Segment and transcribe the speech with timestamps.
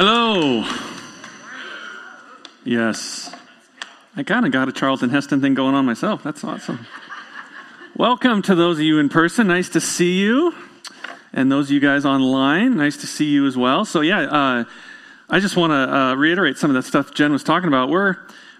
[0.00, 0.64] Hello.
[2.62, 3.34] Yes.
[4.14, 6.22] I kind of got a Charlton Heston thing going on myself.
[6.22, 6.86] That's awesome.
[7.96, 9.48] Welcome to those of you in person.
[9.48, 10.54] Nice to see you.
[11.32, 13.84] And those of you guys online, nice to see you as well.
[13.84, 14.64] So, yeah, uh,
[15.28, 17.88] I just want to uh, reiterate some of that stuff Jen was talking about.
[17.88, 18.18] We're,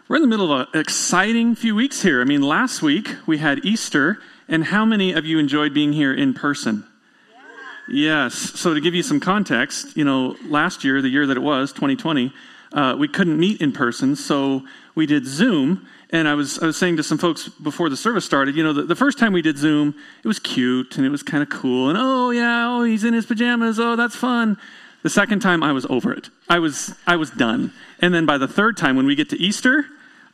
[0.09, 2.21] we're in the middle of an exciting few weeks here.
[2.21, 4.19] I mean, last week we had Easter,
[4.49, 6.85] and how many of you enjoyed being here in person?
[7.91, 8.35] Yes.
[8.35, 11.73] So to give you some context, you know, last year, the year that it was,
[11.73, 12.33] 2020,
[12.73, 14.63] uh, we couldn't meet in person, so
[14.95, 15.87] we did Zoom.
[16.11, 18.73] And I was I was saying to some folks before the service started, you know,
[18.73, 21.51] the, the first time we did Zoom, it was cute and it was kind of
[21.51, 21.91] cool.
[21.91, 23.79] And oh yeah, oh he's in his pajamas.
[23.79, 24.57] Oh that's fun.
[25.03, 26.31] The second time, I was over it.
[26.49, 27.73] I was I was done.
[28.01, 29.85] And then by the third time, when we get to Easter,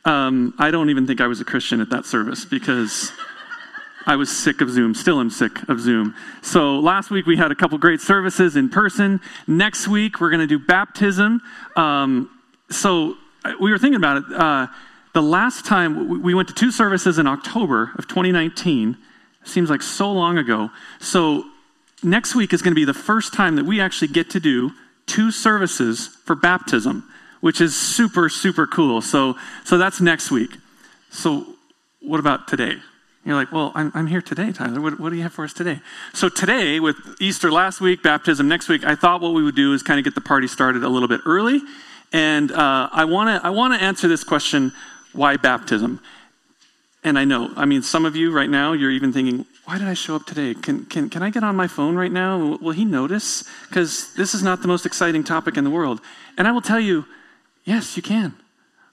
[0.05, 3.11] um, I don't even think I was a Christian at that service because.
[4.05, 4.93] I was sick of Zoom.
[4.93, 6.15] Still am sick of Zoom.
[6.41, 9.19] So last week we had a couple great services in person.
[9.47, 11.41] Next week we're going to do baptism.
[11.75, 12.29] Um,
[12.69, 14.23] so uh, we were thinking about it.
[14.33, 14.67] Uh,
[15.13, 18.97] the last time we went to two services in October of 2019.
[19.43, 20.69] Seems like so long ago.
[20.99, 21.45] So
[22.03, 24.71] next week is going to be the first time that we actually get to do
[25.05, 27.09] two services for baptism,
[27.41, 29.01] which is super super cool.
[29.01, 30.57] So so that's next week.
[31.11, 31.45] So
[32.01, 32.77] what about today?
[33.25, 34.79] You're like, well, I'm, I'm here today, Tyler.
[34.79, 35.79] What, what do you have for us today?
[36.13, 39.73] So, today, with Easter last week, baptism next week, I thought what we would do
[39.73, 41.59] is kind of get the party started a little bit early.
[42.13, 44.73] And uh, I want to I wanna answer this question
[45.11, 46.01] why baptism?
[47.03, 49.87] And I know, I mean, some of you right now, you're even thinking, why did
[49.87, 50.53] I show up today?
[50.53, 52.57] Can, can, can I get on my phone right now?
[52.61, 53.43] Will he notice?
[53.69, 56.01] Because this is not the most exciting topic in the world.
[56.37, 57.05] And I will tell you,
[57.63, 58.33] yes, you can.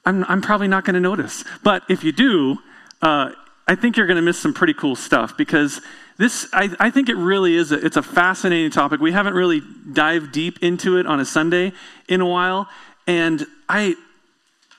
[0.04, 1.44] I'm, I'm probably not going to notice.
[1.62, 2.58] But if you do,
[3.00, 3.32] uh,
[3.66, 5.80] I think you're going to miss some pretty cool stuff because
[6.18, 9.00] this, I, I think it really is, a, it's a fascinating topic.
[9.00, 11.72] We haven't really dived deep into it on a Sunday
[12.08, 12.68] in a while.
[13.06, 13.94] And I,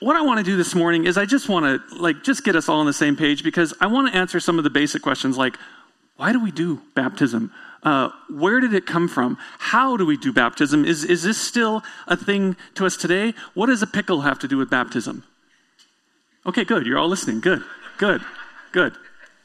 [0.00, 2.56] what I want to do this morning is I just want to like just get
[2.56, 5.02] us all on the same page because I want to answer some of the basic
[5.02, 5.56] questions like
[6.16, 7.52] why do we do baptism?
[7.82, 9.36] Uh, where did it come from?
[9.58, 10.84] How do we do baptism?
[10.84, 13.34] Is is this still a thing to us today?
[13.54, 15.24] What does a pickle have to do with baptism?
[16.46, 16.86] Okay, good.
[16.86, 17.40] You're all listening.
[17.40, 17.62] Good,
[17.98, 18.22] good.
[18.74, 18.96] Good.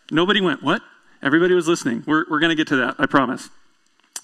[0.09, 0.81] Nobody went, What?
[1.21, 2.03] Everybody was listening.
[2.07, 3.47] We're, we're going to get to that, I promise.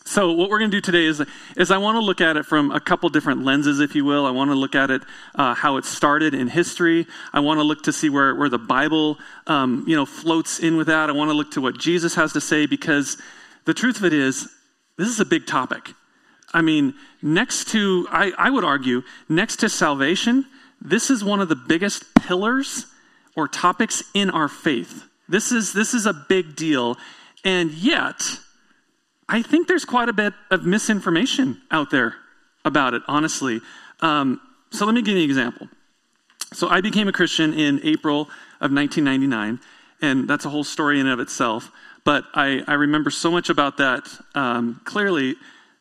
[0.03, 1.21] So, what we're going to do today is,
[1.55, 4.25] is I want to look at it from a couple different lenses, if you will.
[4.25, 5.03] I want to look at it,
[5.35, 7.05] uh, how it started in history.
[7.33, 10.75] I want to look to see where, where the Bible, um, you know, floats in
[10.75, 11.07] with that.
[11.07, 13.21] I want to look to what Jesus has to say because
[13.65, 14.49] the truth of it is,
[14.97, 15.93] this is a big topic.
[16.51, 20.47] I mean, next to, I, I would argue, next to salvation,
[20.81, 22.87] this is one of the biggest pillars
[23.35, 25.03] or topics in our faith.
[25.27, 26.97] This is, this is a big deal.
[27.43, 28.21] And yet,
[29.27, 32.15] I think there's quite a bit of misinformation out there
[32.63, 33.61] about it, honestly.
[34.01, 34.39] Um,
[34.71, 35.69] so let me give you an example.
[36.53, 38.21] So I became a Christian in April
[38.61, 39.59] of 1999,
[40.01, 41.71] and that's a whole story in and of itself.
[42.03, 45.35] But I, I remember so much about that um, clearly.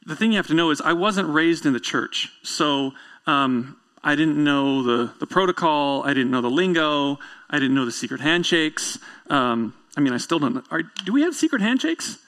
[0.06, 2.30] The thing you have to know is I wasn't raised in the church.
[2.42, 2.92] So
[3.26, 6.02] um, I didn't know the, the protocol.
[6.04, 7.18] I didn't know the lingo.
[7.48, 8.98] I didn't know the secret handshakes.
[9.30, 10.62] Um, I mean, I still don't know.
[10.70, 12.18] Are, do we have secret handshakes?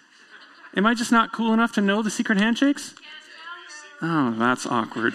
[0.75, 2.95] Am I just not cool enough to know the secret handshakes?
[4.01, 5.15] Oh, that's awkward.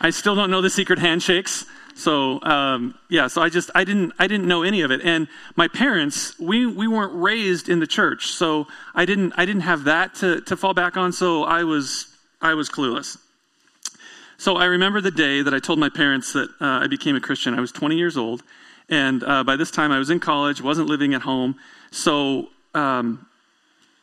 [0.00, 1.64] I still don't know the secret handshakes.
[1.94, 5.28] So um, yeah, so I just I didn't I didn't know any of it, and
[5.56, 9.84] my parents we we weren't raised in the church, so I didn't I didn't have
[9.84, 11.12] that to to fall back on.
[11.12, 12.08] So I was
[12.40, 13.18] I was clueless.
[14.42, 17.20] So I remember the day that I told my parents that uh, I became a
[17.20, 17.54] Christian.
[17.54, 18.42] I was 20 years old,
[18.88, 21.54] and uh, by this time I was in college, wasn't living at home.
[21.92, 23.24] So um,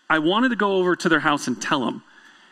[0.09, 2.03] I wanted to go over to their house and tell them.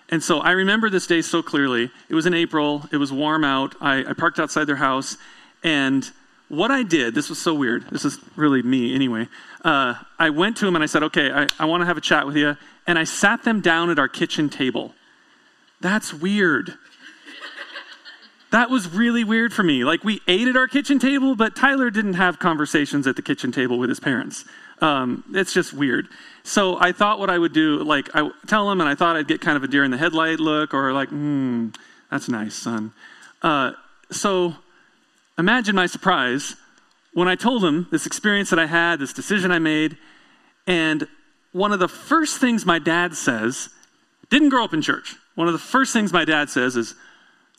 [0.10, 1.90] And so I remember this day so clearly.
[2.10, 3.74] It was in April, it was warm out.
[3.80, 5.16] I, I parked outside their house,
[5.64, 6.12] and
[6.50, 7.90] what I did, this was so weird.
[7.90, 9.30] This is really me anyway.
[9.64, 12.02] Uh, I went to them and I said, Okay, I, I want to have a
[12.02, 12.58] chat with you.
[12.86, 14.94] And I sat them down at our kitchen table.
[15.80, 16.74] That's weird.
[18.52, 19.84] That was really weird for me.
[19.84, 23.52] Like, we ate at our kitchen table, but Tyler didn't have conversations at the kitchen
[23.52, 24.46] table with his parents.
[24.80, 26.08] Um, it's just weird.
[26.44, 29.28] So I thought what I would do, like, I tell him, and I thought I'd
[29.28, 31.70] get kind of a deer in the headlight look, or like, hmm,
[32.10, 32.94] that's nice, son.
[33.42, 33.72] Uh,
[34.12, 34.56] so
[35.38, 36.56] imagine my surprise
[37.14, 39.98] when I told him this experience that I had, this decision I made,
[40.68, 41.08] and
[41.52, 43.70] one of the first things my dad says,
[44.30, 45.16] didn't grow up in church.
[45.36, 46.96] One of the first things my dad says is,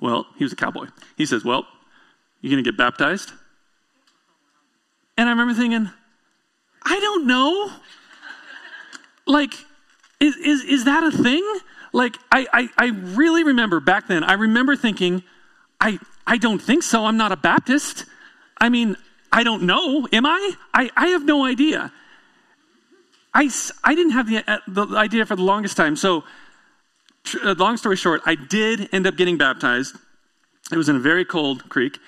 [0.01, 0.87] well, he was a cowboy.
[1.17, 1.67] He says, Well,
[2.41, 3.33] you going to get baptized?
[5.17, 5.91] And I remember thinking,
[6.85, 7.73] I don't know.
[9.27, 9.53] Like,
[10.21, 11.45] is, is, is that a thing?
[11.93, 15.23] Like, I, I, I really remember back then, I remember thinking,
[15.81, 17.05] I, I don't think so.
[17.05, 18.05] I'm not a Baptist.
[18.61, 18.97] I mean,
[19.33, 20.07] I don't know.
[20.13, 20.53] Am I?
[20.73, 21.93] I, I have no idea.
[23.35, 23.51] I,
[23.85, 25.97] I didn't have the, uh, the idea for the longest time.
[25.97, 26.25] So,
[27.35, 29.97] long story short, I did end up getting baptized.
[30.73, 31.99] It was in a very cold creek.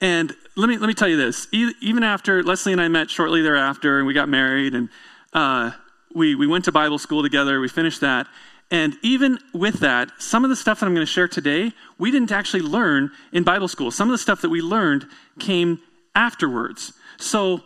[0.00, 1.46] And let me, let me tell you this.
[1.52, 4.88] Even after Leslie and I met shortly thereafter, and we got married, and
[5.32, 5.72] uh,
[6.14, 8.26] we, we went to Bible school together, we finished that.
[8.70, 12.10] And even with that, some of the stuff that I'm going to share today, we
[12.10, 13.90] didn't actually learn in Bible school.
[13.90, 15.06] Some of the stuff that we learned
[15.38, 15.80] came
[16.14, 16.92] afterwards.
[17.18, 17.62] So,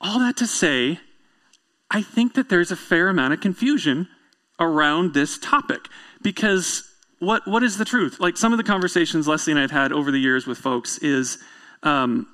[0.00, 1.00] all that to say,
[1.90, 4.08] I think that there's a fair amount of confusion
[4.60, 5.88] around this topic
[6.22, 6.84] because
[7.18, 8.20] what, what is the truth?
[8.20, 10.98] Like some of the conversations Leslie and I have had over the years with folks
[10.98, 11.38] is
[11.82, 12.26] um,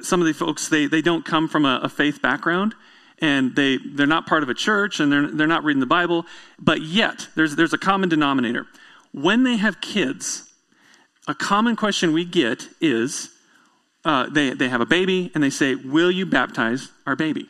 [0.00, 2.74] some of the folks, they, they don't come from a, a faith background
[3.20, 6.26] and they, they're not part of a church and they're, they're not reading the Bible,
[6.58, 8.66] but yet there's, there's a common denominator.
[9.12, 10.52] When they have kids,
[11.28, 13.30] a common question we get is
[14.04, 17.48] uh, they, they have a baby and they say, Will you baptize our baby?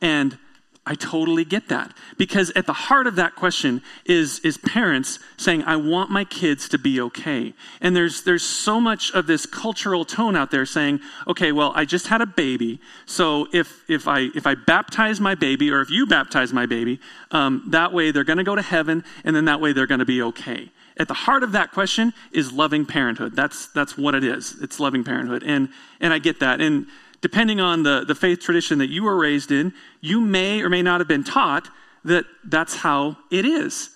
[0.00, 0.38] And
[0.86, 5.62] I totally get that because at the heart of that question is, is parents saying,
[5.62, 7.54] I want my kids to be okay.
[7.80, 11.86] And there's, there's so much of this cultural tone out there saying, okay, well, I
[11.86, 12.80] just had a baby.
[13.06, 17.00] So if, if, I, if I baptize my baby or if you baptize my baby,
[17.30, 20.00] um, that way they're going to go to heaven and then that way they're going
[20.00, 20.70] to be okay.
[20.98, 23.34] At the heart of that question is loving parenthood.
[23.34, 24.56] That's, that's what it is.
[24.60, 25.42] It's loving parenthood.
[25.44, 26.60] And, and I get that.
[26.60, 26.86] And
[27.24, 29.72] depending on the, the faith tradition that you were raised in,
[30.02, 31.70] you may or may not have been taught
[32.04, 33.88] that that's how it is.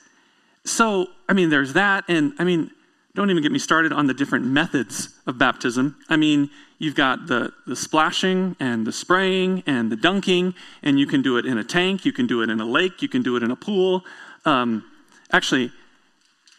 [0.65, 2.05] So, I mean, there's that.
[2.09, 2.71] And I mean,
[3.15, 5.97] don't even get me started on the different methods of baptism.
[6.09, 6.49] I mean,
[6.79, 11.37] you've got the, the splashing and the spraying and the dunking, and you can do
[11.37, 13.43] it in a tank, you can do it in a lake, you can do it
[13.43, 14.07] in a pool.
[14.47, 14.85] Um,
[15.31, 15.71] actually,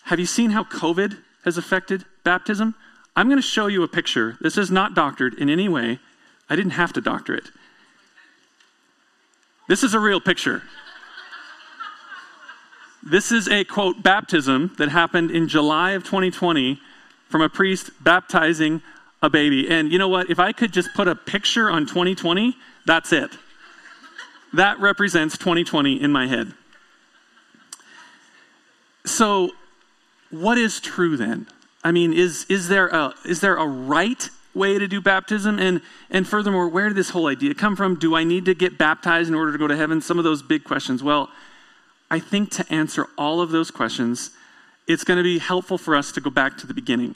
[0.04, 2.76] have you seen how COVID has affected baptism?
[3.16, 4.38] I'm going to show you a picture.
[4.40, 5.98] This is not doctored in any way
[6.50, 7.52] I didn't have to doctor it.
[9.68, 10.64] This is a real picture.
[13.04, 16.82] This is a quote baptism that happened in July of 2020
[17.30, 18.82] from a priest baptizing
[19.22, 19.70] a baby.
[19.70, 20.30] And you know what?
[20.30, 23.32] If I could just put a picture on 2020, that's it.
[24.54, 26.54] That represents 2020 in my head.
[29.06, 29.52] So,
[30.32, 31.48] what is true then?
[31.84, 34.30] I mean, is, is, there a, is there a right
[34.60, 35.58] way to do baptism?
[35.58, 37.98] And, and furthermore, where did this whole idea come from?
[37.98, 40.02] Do I need to get baptized in order to go to heaven?
[40.02, 41.02] Some of those big questions.
[41.02, 41.30] Well,
[42.12, 44.32] I think to answer all of those questions,
[44.88, 47.16] it's going to be helpful for us to go back to the beginning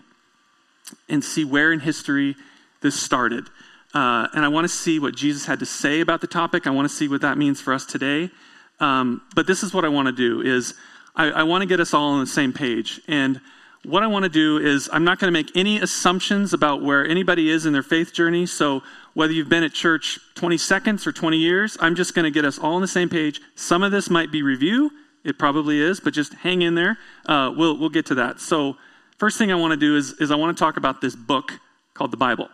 [1.09, 2.35] and see where in history
[2.81, 3.45] this started.
[3.93, 6.65] Uh, and I want to see what Jesus had to say about the topic.
[6.65, 8.31] I want to see what that means for us today.
[8.79, 10.73] Um, but this is what I want to do: is
[11.15, 12.99] I, I want to get us all on the same page.
[13.07, 13.39] And
[13.85, 17.05] what I want to do is, I'm not going to make any assumptions about where
[17.05, 18.45] anybody is in their faith journey.
[18.45, 18.81] So,
[19.13, 22.45] whether you've been at church 20 seconds or 20 years, I'm just going to get
[22.45, 23.41] us all on the same page.
[23.55, 24.89] Some of this might be review,
[25.23, 26.97] it probably is, but just hang in there.
[27.25, 28.39] Uh, we'll, we'll get to that.
[28.39, 28.77] So,
[29.17, 31.59] first thing I want to do is, is I want to talk about this book
[31.93, 32.49] called the Bible.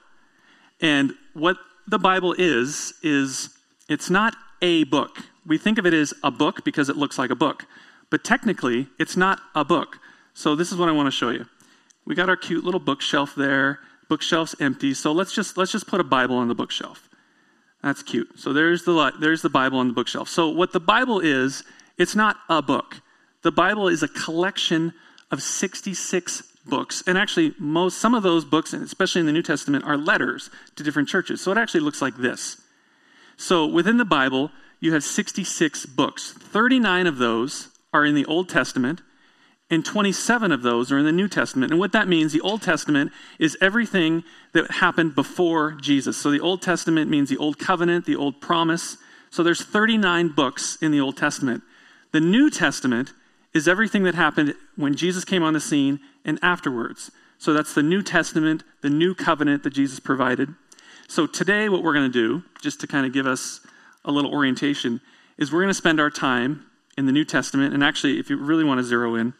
[0.81, 3.49] And what the Bible is, is
[3.87, 5.19] it's not a book.
[5.45, 7.65] We think of it as a book because it looks like a book.
[8.09, 9.99] But technically, it's not a book.
[10.33, 11.45] So this is what I want to show you.
[12.05, 13.79] We got our cute little bookshelf there.
[14.07, 14.93] Bookshelf's empty.
[14.93, 17.07] So let's just let's just put a Bible on the bookshelf.
[17.83, 18.39] That's cute.
[18.39, 20.27] So there's the there's the Bible on the bookshelf.
[20.27, 21.63] So what the Bible is,
[21.97, 23.01] it's not a book.
[23.43, 24.93] The Bible is a collection
[25.31, 27.03] of 66 books.
[27.07, 30.49] And actually most some of those books, and especially in the New Testament, are letters
[30.75, 31.41] to different churches.
[31.41, 32.61] So it actually looks like this.
[33.37, 36.31] So within the Bible, you have 66 books.
[36.31, 39.01] 39 of those are in the Old Testament
[39.69, 41.71] and 27 of those are in the New Testament.
[41.71, 44.23] And what that means, the Old Testament is everything
[44.53, 46.17] that happened before Jesus.
[46.17, 48.97] So the Old Testament means the Old Covenant, the Old Promise.
[49.29, 51.61] So there's 39 books in the Old Testament.
[52.11, 53.13] The New Testament
[53.53, 57.11] is everything that happened when Jesus came on the scene and afterwards.
[57.37, 60.49] So that's the New Testament, the New Covenant that Jesus provided.
[61.07, 63.61] So today, what we're going to do, just to kind of give us
[64.03, 64.99] a little orientation,
[65.37, 66.65] is we're going to spend our time
[66.97, 67.73] in the New Testament.
[67.73, 69.33] And actually, if you really want to zero in,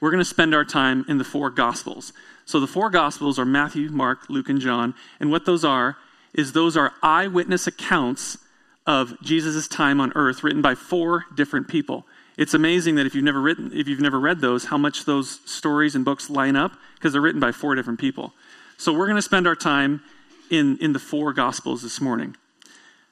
[0.00, 2.12] we're going to spend our time in the four Gospels.
[2.44, 4.94] So the four Gospels are Matthew, Mark, Luke, and John.
[5.20, 5.96] And what those are
[6.34, 8.38] is those are eyewitness accounts
[8.86, 12.04] of Jesus' time on earth written by four different people.
[12.36, 15.40] It's amazing that if you've never written, if you've never read those, how much those
[15.46, 18.34] stories and books line up because they're written by four different people.
[18.76, 20.02] So we're going to spend our time
[20.50, 22.36] in, in the four Gospels this morning.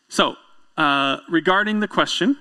[0.08, 0.36] So,
[0.76, 2.36] uh, regarding the question,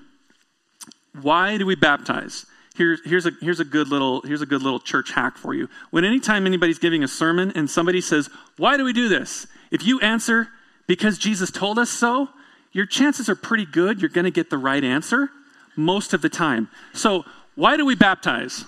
[1.22, 2.46] why do we baptize?
[2.76, 5.68] Here's, here's, a, here's, a good little, here's a good little church hack for you.
[5.90, 9.48] When anytime anybody's giving a sermon and somebody says, Why do we do this?
[9.72, 10.48] If you answer,
[10.88, 12.30] Because Jesus told us so,
[12.72, 15.30] your chances are pretty good you're going to get the right answer
[15.76, 16.70] most of the time.
[16.94, 17.26] So,
[17.56, 18.66] why do we baptize?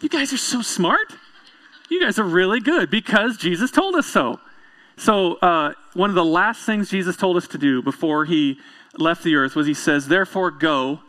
[0.00, 1.12] You guys are so smart.
[1.90, 4.40] You guys are really good because Jesus told us so.
[4.96, 8.58] So, uh, one of the last things Jesus told us to do before he
[8.96, 11.00] left the earth was he says, Therefore, go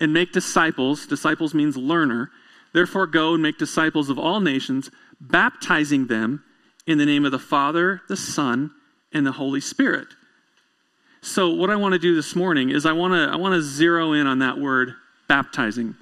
[0.00, 1.06] and make disciples.
[1.06, 2.30] Disciples means learner.
[2.72, 6.44] Therefore, go and make disciples of all nations, baptizing them
[6.86, 8.70] in the name of the Father, the Son,
[9.12, 10.08] and the Holy Spirit.
[11.22, 13.62] So, what I want to do this morning is I want to I want to
[13.62, 14.94] zero in on that word
[15.28, 15.96] baptizing.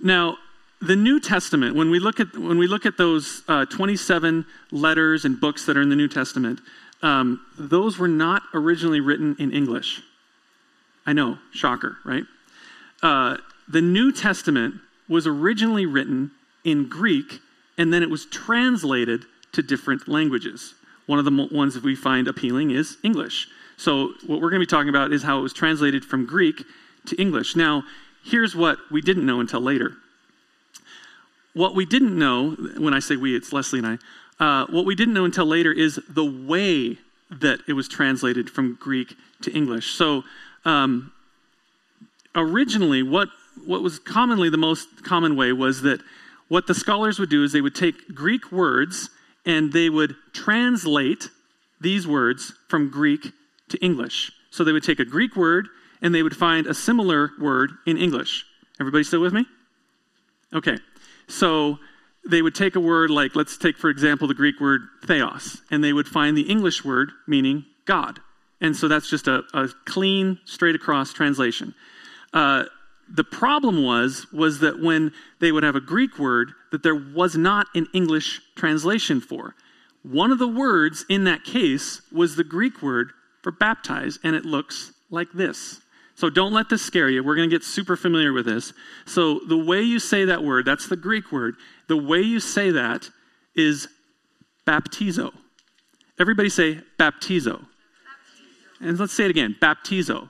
[0.00, 0.36] Now,
[0.80, 5.24] the New Testament, when we look at, when we look at those uh, 27 letters
[5.24, 6.60] and books that are in the New Testament,
[7.02, 10.02] um, those were not originally written in English.
[11.06, 12.24] I know, shocker, right?
[13.04, 13.36] Uh,
[13.68, 14.74] the New Testament
[15.08, 16.32] was originally written
[16.64, 17.38] in Greek,
[17.78, 20.74] and then it was translated to different languages.
[21.06, 23.46] One of the ones that we find appealing is English.
[23.76, 26.64] So, what we're going to be talking about is how it was translated from Greek
[27.06, 27.54] to English.
[27.54, 27.84] Now,
[28.24, 29.92] here's what we didn't know until later
[31.54, 33.98] what we didn't know, when I say we, it's Leslie and
[34.38, 36.98] I, uh, what we didn't know until later is the way
[37.30, 39.94] that it was translated from Greek to English.
[39.94, 40.24] So,
[40.64, 41.12] um,
[42.34, 43.28] originally, what,
[43.64, 46.00] what was commonly the most common way was that
[46.48, 49.10] what the scholars would do is they would take Greek words
[49.46, 51.28] and they would translate
[51.80, 53.32] these words from Greek
[53.68, 54.32] to English.
[54.50, 55.68] So they would take a Greek word
[56.00, 58.44] and they would find a similar word in English.
[58.80, 59.46] Everybody still with me?
[60.52, 60.78] Okay.
[61.28, 61.78] So
[62.28, 65.82] they would take a word like, let's take, for example, the Greek word theos, and
[65.82, 68.20] they would find the English word meaning God.
[68.60, 71.74] And so that's just a, a clean, straight across translation.
[72.34, 72.64] Uh,
[73.08, 77.36] the problem was was that when they would have a Greek word that there was
[77.36, 79.54] not an English translation for.
[80.02, 83.12] One of the words in that case was the Greek word
[83.42, 85.80] for baptize, and it looks like this.
[86.16, 87.24] So don't let this scare you.
[87.24, 88.72] We're going to get super familiar with this.
[89.06, 91.56] So the way you say that word, that's the Greek word,
[91.88, 93.08] the way you say that
[93.54, 93.88] is
[94.66, 95.32] baptizo.
[96.18, 97.58] Everybody say baptizo.
[97.58, 97.66] baptizo.
[98.80, 99.84] And let's say it again baptizo.
[100.06, 100.28] baptizo.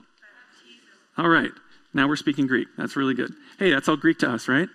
[1.17, 1.51] All right.
[1.95, 2.67] Now we're speaking Greek.
[2.77, 3.33] That's really good.
[3.57, 4.69] Hey, that's all Greek to us, right?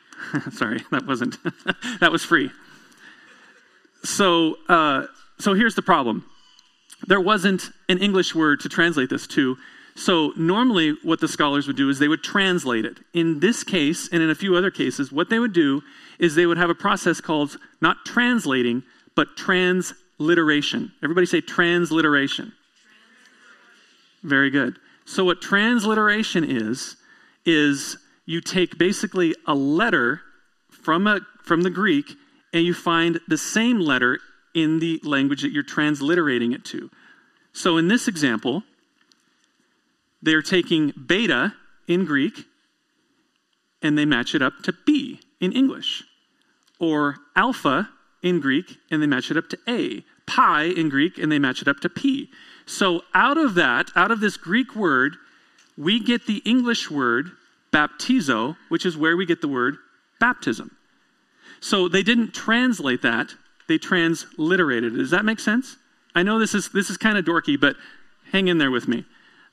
[0.52, 1.38] Sorry, that wasn't.
[2.00, 2.50] that was free.
[4.04, 5.06] So, uh,
[5.38, 6.26] so here's the problem.
[7.06, 9.56] There wasn't an English word to translate this to,
[9.98, 12.98] so, normally, what the scholars would do is they would translate it.
[13.14, 15.82] In this case, and in a few other cases, what they would do
[16.18, 18.82] is they would have a process called not translating,
[19.14, 20.92] but transliteration.
[21.02, 22.52] Everybody say transliteration.
[24.22, 24.78] Very good.
[25.06, 26.96] So, what transliteration is,
[27.44, 27.96] is
[28.26, 30.20] you take basically a letter
[30.68, 32.12] from, a, from the Greek
[32.52, 34.18] and you find the same letter
[34.52, 36.90] in the language that you're transliterating it to.
[37.52, 38.64] So, in this example,
[40.20, 41.54] they're taking beta
[41.86, 42.44] in Greek
[43.80, 46.02] and they match it up to B in English.
[46.80, 47.90] Or alpha
[48.22, 50.04] in Greek and they match it up to A.
[50.26, 52.30] Pi in Greek and they match it up to P.
[52.66, 55.16] So out of that, out of this Greek word,
[55.78, 57.30] we get the English word
[57.72, 59.76] baptizo, which is where we get the word
[60.18, 60.76] baptism.
[61.60, 63.34] So they didn't translate that,
[63.68, 64.98] they transliterated it.
[64.98, 65.76] Does that make sense?
[66.14, 67.76] I know this is this is kind of dorky, but
[68.32, 69.04] hang in there with me.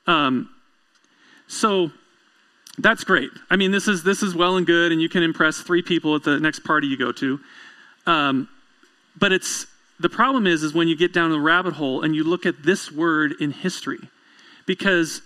[0.07, 0.49] Um,
[1.47, 1.91] so
[2.77, 3.29] that's great.
[3.49, 6.15] I mean, this is this is well and good, and you can impress three people
[6.15, 7.39] at the next party you go to.
[8.05, 8.47] Um,
[9.19, 9.67] but it's
[10.00, 12.63] the problem is is when you get down the rabbit hole and you look at
[12.63, 14.00] this word in history,
[14.65, 15.21] because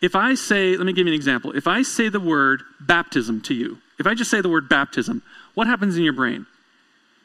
[0.00, 1.52] if I say, let me give you an example.
[1.52, 5.22] If I say the word baptism to you, if I just say the word baptism,
[5.54, 6.46] what happens in your brain?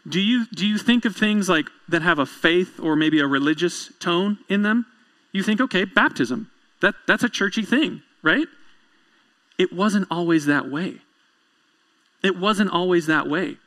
[0.07, 3.27] Do you do you think of things like that have a faith or maybe a
[3.27, 4.85] religious tone in them?
[5.31, 6.49] You think, okay, baptism.
[6.81, 8.47] That that's a churchy thing right?
[9.57, 10.97] It wasn't always that way.
[12.23, 13.57] It wasn't always that way.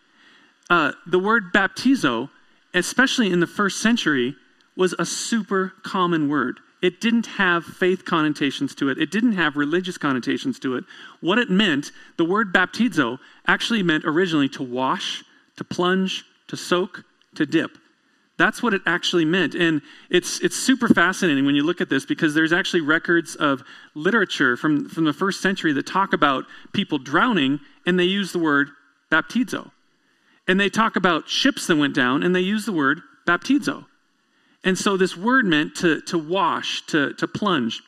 [0.70, 2.30] Uh, the word baptizo,
[2.74, 4.34] especially in the first century,
[4.76, 6.60] was a super common word.
[6.82, 8.98] It didn't have faith connotations to it.
[8.98, 10.84] It didn't have religious connotations to it.
[11.20, 15.24] What it meant, the word baptizo, actually meant originally to wash,
[15.56, 17.04] to plunge, to soak,
[17.36, 17.78] to dip.
[18.36, 19.54] That's what it actually meant.
[19.54, 23.62] And it's, it's super fascinating when you look at this because there's actually records of
[23.94, 28.38] literature from, from the first century that talk about people drowning and they use the
[28.38, 28.70] word
[29.10, 29.70] baptizo.
[30.46, 33.86] And they talk about ships that went down and they use the word baptizo.
[34.62, 37.82] And so this word meant to, to wash, to, to plunge.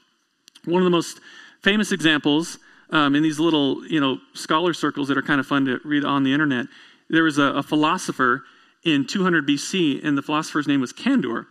[0.65, 1.21] One of the most
[1.63, 2.59] famous examples
[2.91, 6.05] um, in these little, you know, scholar circles that are kind of fun to read
[6.05, 6.67] on the internet.
[7.09, 8.45] There was a, a philosopher
[8.85, 11.47] in 200 BC, and the philosopher's name was Candur.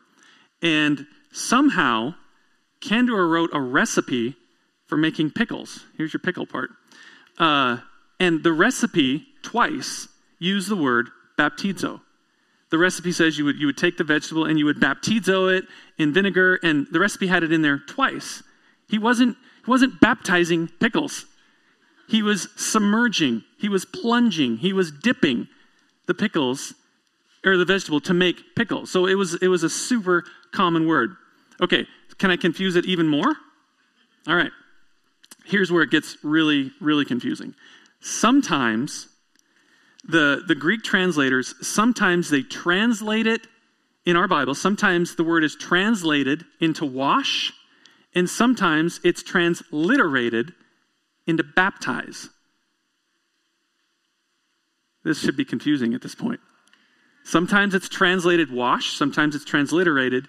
[0.62, 2.16] And somehow,
[2.82, 4.36] Candur wrote a recipe
[4.88, 5.86] for making pickles.
[5.98, 6.70] Here's your pickle part.
[7.38, 7.78] Uh,
[8.20, 10.08] and the recipe twice
[10.40, 12.02] used the word baptizo.
[12.72, 15.66] The recipe says you would, you would take the vegetable and you would baptizo it
[15.98, 18.44] in vinegar, and the recipe had it in there twice.
[18.90, 21.26] He wasn't, he wasn't baptizing pickles.
[22.08, 25.48] He was submerging, he was plunging, he was dipping
[26.06, 26.74] the pickles
[27.44, 28.92] or the vegetable to make pickles.
[28.92, 31.16] So it was it was a super common word.
[31.62, 31.88] Okay,
[32.18, 33.36] can I confuse it even more?
[34.28, 34.52] All right.
[35.46, 37.56] Here's where it gets really really confusing.
[38.02, 39.08] Sometimes
[40.08, 43.48] the the Greek translators sometimes they translate it
[44.06, 44.54] in our Bible.
[44.54, 47.52] Sometimes the word is translated into wash
[48.14, 50.54] and sometimes it's transliterated
[51.28, 52.30] into baptize.
[55.04, 56.40] This should be confusing at this point.
[57.24, 60.28] Sometimes it's translated wash, sometimes it's transliterated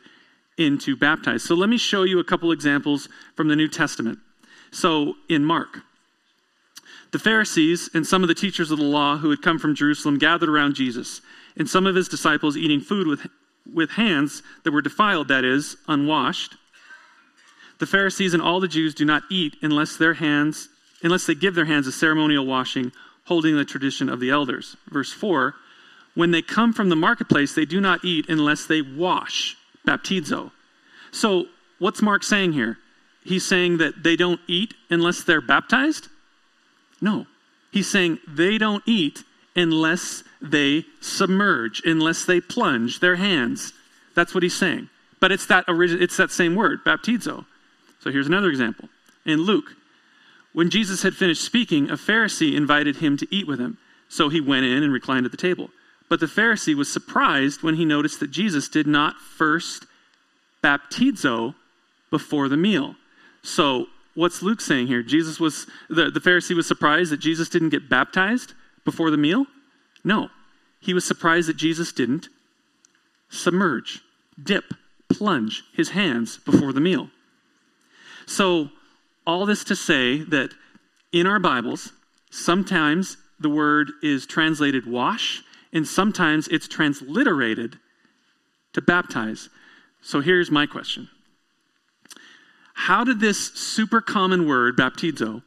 [0.59, 1.43] into baptize.
[1.43, 4.19] So let me show you a couple examples from the New Testament.
[4.71, 5.83] So in Mark,
[7.17, 10.19] the Pharisees and some of the teachers of the law who had come from Jerusalem
[10.19, 11.23] gathered around Jesus,
[11.57, 13.27] and some of his disciples eating food with,
[13.73, 16.57] with hands that were defiled, that is, unwashed.
[17.79, 20.69] The Pharisees and all the Jews do not eat unless their hands
[21.03, 22.93] unless they give their hands a ceremonial washing,
[23.25, 24.77] holding the tradition of the elders.
[24.89, 25.55] Verse 4
[26.15, 29.57] When they come from the marketplace, they do not eat unless they wash,
[29.89, 30.51] baptizo.
[31.13, 31.47] So,
[31.79, 32.77] what's Mark saying here?
[33.25, 36.09] He's saying that they don't eat unless they're baptized?
[37.01, 37.27] No.
[37.71, 39.25] He's saying they don't eat
[39.55, 43.73] unless they submerge, unless they plunge their hands.
[44.15, 44.89] That's what he's saying.
[45.21, 47.47] But it's that, it's that same word, baptizo.
[48.01, 48.89] So here's another example.
[49.25, 49.75] In Luke,
[50.53, 53.79] when Jesus had finished speaking, a Pharisee invited him to eat with him.
[54.09, 55.71] So he went in and reclined at the table.
[56.09, 59.87] But the Pharisee was surprised when he noticed that Jesus did not first
[60.63, 61.55] baptizo
[62.11, 62.95] before the meal.
[63.43, 65.03] So what's Luke saying here?
[65.03, 69.47] Jesus was the, the Pharisee was surprised that Jesus didn't get baptized before the meal?
[70.03, 70.31] No.
[70.81, 72.29] He was surprised that Jesus didn't
[73.29, 74.01] submerge,
[74.43, 74.65] dip,
[75.09, 77.11] plunge his hands before the meal.
[78.27, 78.71] So,
[79.27, 80.51] all this to say that
[81.13, 81.93] in our Bibles,
[82.31, 87.79] sometimes the word is translated wash, and sometimes it's transliterated
[88.73, 89.49] to baptize.
[90.01, 91.09] So, here's my question
[92.77, 95.43] How did this super common word, baptizo,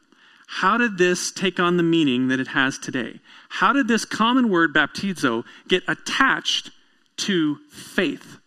[0.48, 3.20] how did this take on the meaning that it has today?
[3.50, 6.72] How did this common word, baptizo, get attached
[7.18, 8.40] to faith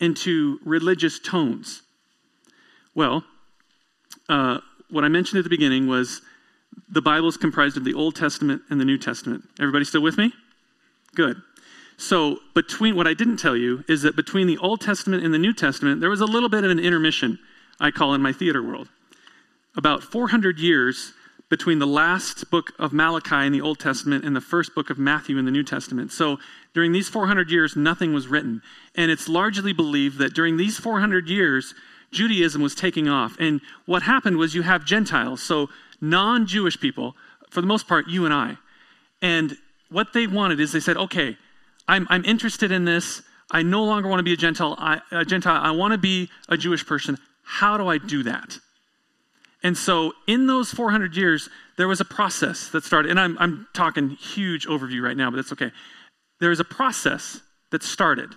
[0.00, 1.82] and to religious tones?
[2.94, 3.24] Well,
[4.28, 6.22] uh, what I mentioned at the beginning was
[6.88, 9.42] the Bible is comprised of the Old Testament and the New Testament.
[9.58, 10.32] Everybody still with me?
[11.16, 11.42] Good.
[11.96, 15.38] So, between what I didn't tell you is that between the Old Testament and the
[15.38, 17.38] New Testament, there was a little bit of an intermission,
[17.80, 18.88] I call in my theater world.
[19.76, 21.12] About 400 years
[21.48, 24.98] between the last book of Malachi in the Old Testament and the first book of
[24.98, 26.10] Matthew in the New Testament.
[26.10, 26.38] So,
[26.72, 28.62] during these 400 years, nothing was written.
[28.94, 31.74] And it's largely believed that during these 400 years,
[32.10, 33.36] Judaism was taking off.
[33.38, 35.68] And what happened was you have Gentiles, so
[36.00, 37.14] non Jewish people,
[37.50, 38.56] for the most part, you and I.
[39.20, 39.56] And
[39.90, 41.36] what they wanted is they said, okay,
[41.86, 43.22] I'm, I'm interested in this.
[43.50, 44.74] I no longer want to be a Gentile.
[44.78, 45.60] I, a Gentile.
[45.62, 47.18] I want to be a Jewish person.
[47.42, 48.58] How do I do that?
[49.62, 53.10] And so, in those 400 years, there was a process that started.
[53.10, 55.70] And I'm, I'm talking huge overview right now, but that's okay.
[56.40, 58.34] There was a process that started.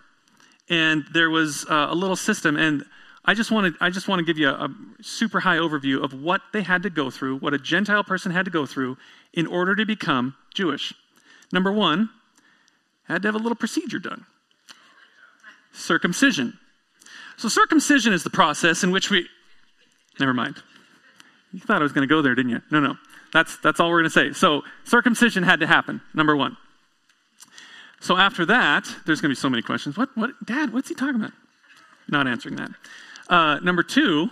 [0.70, 2.58] And there was uh, a little system.
[2.58, 2.86] And
[3.26, 6.04] I just want to I just want to give you a, a, super high overview
[6.04, 8.98] of what they had to go through, what a Gentile person had to go through
[9.34, 10.94] in order to become Jewish.
[11.52, 12.10] Number one,
[13.08, 14.26] had to have a little procedure done.
[15.74, 16.58] Circumcision.
[17.38, 19.28] So circumcision is the process in which we
[20.20, 20.62] never mind.
[21.52, 22.62] You thought I was going to go there, didn't you?
[22.72, 22.96] No, no.
[23.34, 24.34] That's that's all we're going to say.
[24.34, 26.02] So circumcision had to happen.
[26.14, 26.58] Number one.
[28.00, 29.98] So after that, there's going to be so many questions.
[29.98, 31.32] What what dad, what's he talking about?
[32.08, 32.72] Not answering that.
[33.30, 34.30] Uh, number two,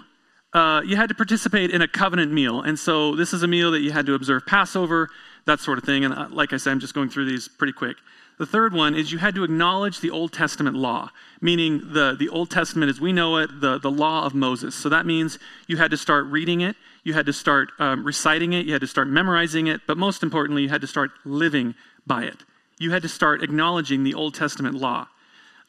[0.53, 2.61] uh, you had to participate in a covenant meal.
[2.61, 5.09] And so this is a meal that you had to observe Passover,
[5.45, 6.05] that sort of thing.
[6.05, 7.97] And uh, like I said, I'm just going through these pretty quick.
[8.39, 12.29] The third one is you had to acknowledge the Old Testament law, meaning the, the
[12.29, 14.73] Old Testament as we know it, the, the law of Moses.
[14.73, 18.53] So that means you had to start reading it, you had to start um, reciting
[18.53, 21.75] it, you had to start memorizing it, but most importantly, you had to start living
[22.07, 22.43] by it.
[22.79, 25.07] You had to start acknowledging the Old Testament law.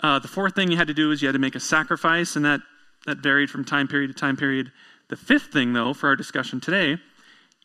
[0.00, 2.34] Uh, the fourth thing you had to do is you had to make a sacrifice,
[2.34, 2.60] and that
[3.06, 4.72] that varied from time period to time period.
[5.08, 6.98] The fifth thing, though, for our discussion today,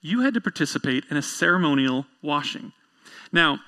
[0.02, 2.74] you had to participate in a ceremonial washing.
[3.32, 3.60] Now,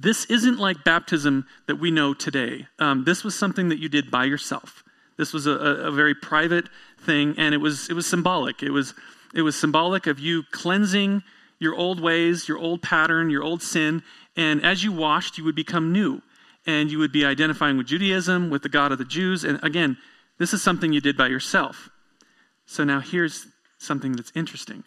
[0.00, 2.66] this isn't like baptism that we know today.
[2.78, 4.82] Um, this was something that you did by yourself.
[5.18, 6.66] This was a, a, very private
[7.04, 8.62] thing, and it was it was symbolic.
[8.62, 8.94] It was
[9.34, 11.22] it was symbolic of you cleansing
[11.58, 14.02] your old ways, your old pattern, your old sin,
[14.36, 16.22] and as you washed, you would become new,
[16.66, 19.44] and you would be identifying with Judaism, with the God of the Jews.
[19.44, 19.98] And again,
[20.38, 21.90] this is something you did by yourself.
[22.64, 24.84] So now here's something that's interesting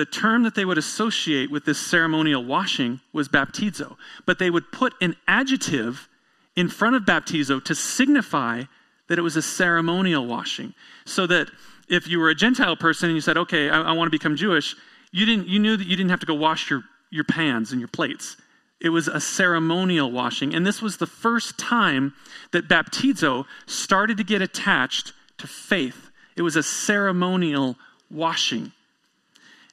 [0.00, 4.72] the term that they would associate with this ceremonial washing was baptizo, but they would
[4.72, 6.08] put an adjective
[6.56, 8.62] in front of baptizo to signify
[9.08, 10.72] that it was a ceremonial washing.
[11.04, 11.50] So that
[11.90, 14.36] if you were a Gentile person and you said, okay, I, I want to become
[14.36, 14.74] Jewish,
[15.12, 17.78] you, didn't, you knew that you didn't have to go wash your, your pans and
[17.78, 18.38] your plates.
[18.80, 20.54] It was a ceremonial washing.
[20.54, 22.14] And this was the first time
[22.52, 26.10] that baptizo started to get attached to faith.
[26.36, 27.76] It was a ceremonial
[28.10, 28.72] washing.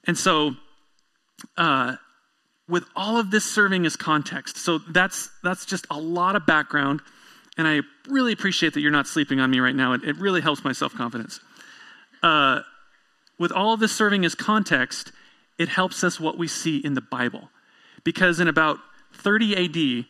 [0.08, 0.56] And so,
[1.58, 1.98] uh,
[2.70, 7.02] with all of this serving as context, so that's that's just a lot of background,
[7.58, 9.94] and I really appreciate that you're not sleeping on me right now.
[9.94, 11.40] It, it really helps my self confidence.
[12.24, 12.62] Uh,
[13.38, 15.12] with all of this serving as context,
[15.60, 17.50] it helps us what we see in the Bible,
[18.04, 18.80] because in about
[19.14, 20.06] 30 AD,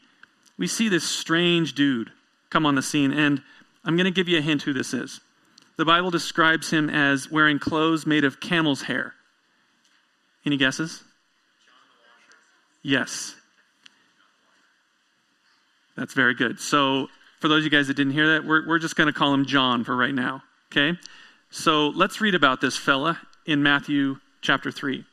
[0.57, 2.11] we see this strange dude
[2.49, 3.41] come on the scene, and
[3.83, 5.19] I'm going to give you a hint who this is.
[5.77, 9.13] The Bible describes him as wearing clothes made of camel's hair.
[10.45, 11.03] Any guesses?
[12.81, 13.35] Yes.
[15.95, 16.59] That's very good.
[16.59, 17.07] So,
[17.39, 19.33] for those of you guys that didn't hear that, we're, we're just going to call
[19.33, 20.43] him John for right now.
[20.71, 20.97] Okay?
[21.49, 25.03] So, let's read about this fella in Matthew chapter 3.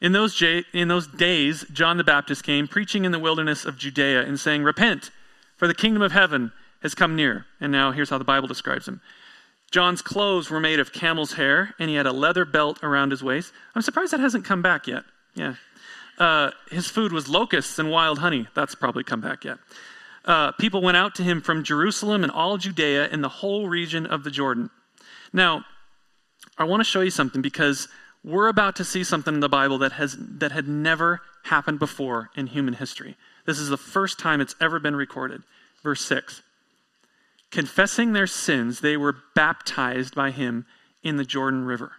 [0.00, 3.76] In those, j- in those days, John the Baptist came preaching in the wilderness of
[3.76, 5.10] Judea and saying, Repent,
[5.56, 7.46] for the kingdom of heaven has come near.
[7.60, 9.00] And now here's how the Bible describes him
[9.70, 13.22] John's clothes were made of camel's hair, and he had a leather belt around his
[13.22, 13.52] waist.
[13.74, 15.04] I'm surprised that hasn't come back yet.
[15.34, 15.54] Yeah.
[16.18, 18.48] Uh, his food was locusts and wild honey.
[18.54, 19.58] That's probably come back yet.
[20.24, 24.06] Uh, people went out to him from Jerusalem and all Judea and the whole region
[24.06, 24.70] of the Jordan.
[25.32, 25.64] Now,
[26.58, 27.88] I want to show you something because
[28.22, 32.30] we're about to see something in the Bible that, has, that had never happened before
[32.36, 33.16] in human history.
[33.46, 35.42] This is the first time it's ever been recorded.
[35.82, 36.42] Verse 6
[37.50, 40.66] confessing their sins, they were baptized by him
[41.02, 41.92] in the Jordan River.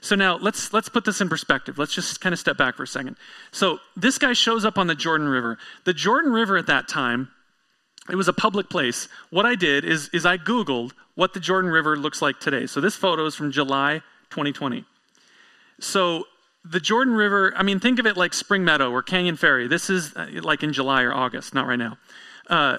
[0.00, 1.78] So now let's let's put this in perspective.
[1.78, 3.16] Let's just kind of step back for a second.
[3.50, 5.58] So this guy shows up on the Jordan River.
[5.84, 7.28] The Jordan River at that time,
[8.10, 9.08] it was a public place.
[9.30, 12.66] What I did is is I googled what the Jordan River looks like today.
[12.66, 14.84] So this photo is from July 2020.
[15.80, 16.24] So
[16.64, 19.68] the Jordan River, I mean, think of it like Spring Meadow or Canyon Ferry.
[19.68, 21.96] This is uh, like in July or August, not right now.
[22.48, 22.78] Uh,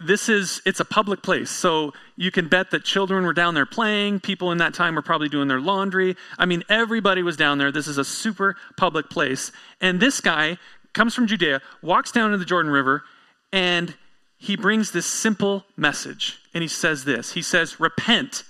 [0.00, 1.50] this is it's a public place.
[1.50, 4.20] So you can bet that children were down there playing.
[4.20, 6.16] People in that time were probably doing their laundry.
[6.38, 7.70] I mean everybody was down there.
[7.70, 9.52] This is a super public place.
[9.80, 10.58] And this guy
[10.92, 13.04] comes from judea walks down to the jordan river
[13.52, 13.94] and
[14.38, 16.38] he brings this simple message.
[16.54, 17.32] And he says this.
[17.32, 18.42] He says repent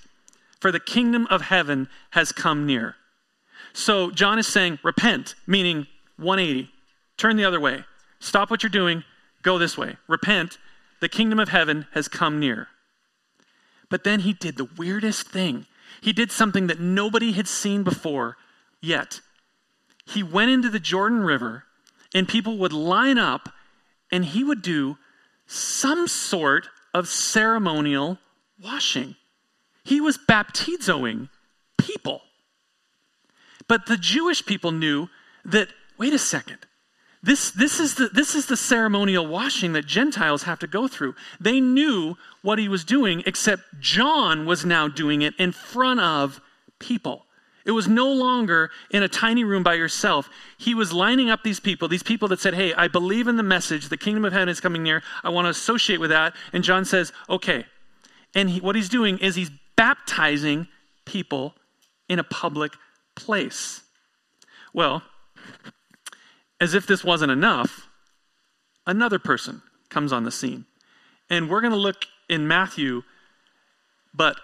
[0.60, 2.94] for the kingdom of heaven has come near.
[3.72, 6.70] So john is saying repent meaning 180
[7.16, 7.84] turn the other way.
[8.20, 9.02] Stop what you're doing.
[9.42, 9.96] Go this way.
[10.06, 10.58] Repent
[11.00, 12.68] the kingdom of heaven has come near.
[13.88, 15.66] But then he did the weirdest thing.
[16.00, 18.36] He did something that nobody had seen before
[18.80, 19.20] yet.
[20.06, 21.64] He went into the Jordan River,
[22.14, 23.52] and people would line up,
[24.12, 24.96] and he would do
[25.46, 28.18] some sort of ceremonial
[28.62, 29.16] washing.
[29.84, 31.28] He was baptizoing
[31.76, 32.22] people.
[33.68, 35.08] But the Jewish people knew
[35.44, 36.58] that, wait a second,
[37.22, 41.14] this, this, is the, this is the ceremonial washing that Gentiles have to go through.
[41.38, 46.40] They knew what he was doing, except John was now doing it in front of
[46.78, 47.26] people.
[47.66, 50.30] It was no longer in a tiny room by yourself.
[50.56, 53.42] He was lining up these people, these people that said, Hey, I believe in the
[53.42, 53.90] message.
[53.90, 55.02] The kingdom of heaven is coming near.
[55.22, 56.34] I want to associate with that.
[56.54, 57.66] And John says, Okay.
[58.34, 60.68] And he, what he's doing is he's baptizing
[61.04, 61.54] people
[62.08, 62.72] in a public
[63.14, 63.82] place.
[64.72, 65.02] Well,
[66.60, 67.88] as if this wasn't enough,
[68.86, 70.66] another person comes on the scene.
[71.28, 73.02] And we're going to look in Matthew,
[74.14, 74.36] but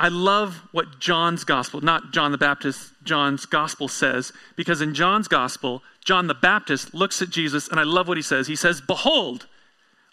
[0.00, 5.26] I love what John's gospel, not John the Baptist, John's gospel says, because in John's
[5.26, 8.46] gospel, John the Baptist looks at Jesus, and I love what he says.
[8.46, 9.46] He says, Behold,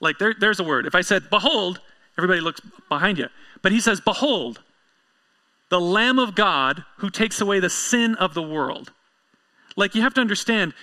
[0.02, 0.88] like there, there's a word.
[0.88, 1.80] If I said, Behold,
[2.18, 3.28] everybody looks behind you.
[3.62, 4.60] But he says, Behold,
[5.70, 8.92] the Lamb of God who takes away the sin of the world.
[9.76, 10.74] Like you have to understand,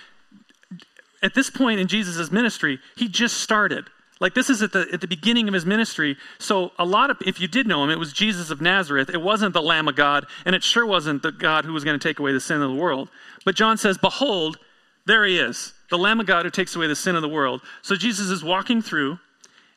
[1.23, 3.85] at this point in Jesus' ministry, he just started.
[4.19, 6.17] Like this is at the at the beginning of his ministry.
[6.37, 9.09] So a lot of if you did know him, it was Jesus of Nazareth.
[9.09, 11.99] It wasn't the Lamb of God, and it sure wasn't the God who was going
[11.99, 13.09] to take away the sin of the world.
[13.43, 14.57] But John says, "Behold,
[15.05, 17.61] there he is, the Lamb of God who takes away the sin of the world."
[17.81, 19.19] So Jesus is walking through,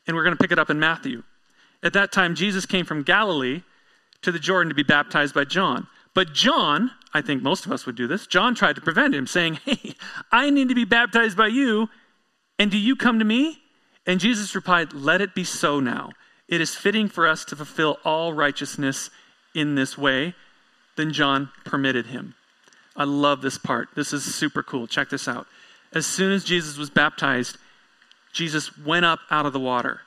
[0.05, 1.23] and we're going to pick it up in Matthew.
[1.83, 3.63] At that time, Jesus came from Galilee
[4.21, 5.87] to the Jordan to be baptized by John.
[6.17, 9.27] But John, I think most of us would do this, John tried to prevent him,
[9.27, 9.93] saying, Hey,
[10.31, 11.89] I need to be baptized by you,
[12.57, 13.59] and do you come to me?
[14.07, 16.09] And Jesus replied, Let it be so now.
[16.47, 19.11] It is fitting for us to fulfill all righteousness
[19.53, 20.33] in this way.
[20.95, 22.33] Then John permitted him.
[22.95, 23.89] I love this part.
[23.95, 24.87] This is super cool.
[24.87, 25.45] Check this out.
[25.93, 27.59] As soon as Jesus was baptized,
[28.33, 30.01] Jesus went up out of the water.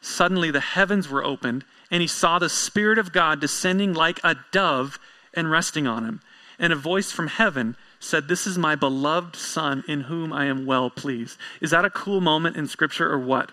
[0.00, 4.36] Suddenly the heavens were opened, and he saw the Spirit of God descending like a
[4.52, 5.00] dove
[5.36, 6.20] and resting on him.
[6.58, 10.66] And a voice from heaven said, This is my beloved Son in whom I am
[10.66, 11.38] well pleased.
[11.60, 13.52] Is that a cool moment in Scripture or what?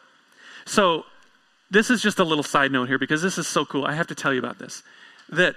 [0.66, 1.06] So,
[1.70, 3.86] this is just a little side note here because this is so cool.
[3.86, 4.84] I have to tell you about this.
[5.30, 5.56] That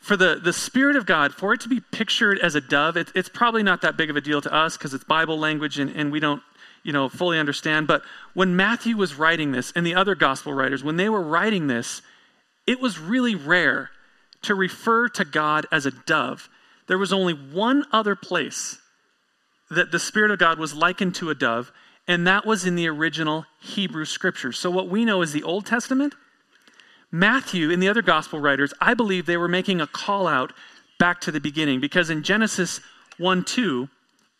[0.00, 3.12] for the, the Spirit of God, for it to be pictured as a dove, it,
[3.14, 5.90] it's probably not that big of a deal to us because it's Bible language and,
[5.94, 6.42] and we don't
[6.82, 7.86] you know, fully understand.
[7.86, 8.02] But
[8.34, 12.02] when Matthew was writing this and the other gospel writers, when they were writing this,
[12.66, 13.90] it was really rare
[14.42, 16.48] to refer to God as a dove.
[16.88, 18.78] There was only one other place
[19.70, 21.72] that the Spirit of God was likened to a dove,
[22.06, 24.58] and that was in the original Hebrew scriptures.
[24.58, 26.14] So, what we know is the Old Testament.
[27.14, 30.52] Matthew and the other gospel writers, I believe they were making a call out
[30.98, 32.80] back to the beginning because in Genesis
[33.18, 33.88] 1 2,